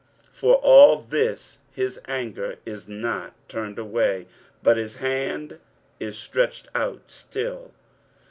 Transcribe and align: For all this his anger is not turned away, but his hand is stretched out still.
For 0.31 0.55
all 0.55 0.97
this 0.97 1.59
his 1.75 2.01
anger 2.07 2.55
is 2.65 2.87
not 2.89 3.33
turned 3.47 3.77
away, 3.77 4.25
but 4.63 4.75
his 4.75 4.95
hand 4.95 5.59
is 5.99 6.17
stretched 6.17 6.67
out 6.73 7.03
still. 7.11 7.69